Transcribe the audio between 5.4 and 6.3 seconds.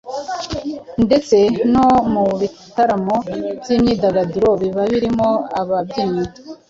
ababyinnyi